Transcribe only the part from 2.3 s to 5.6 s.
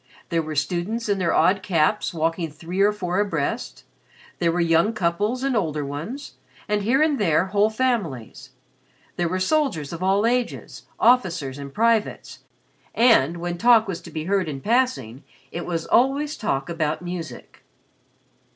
three or four abreast, there were young couples and